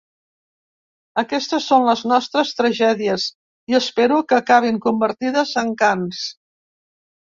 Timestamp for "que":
4.33-4.41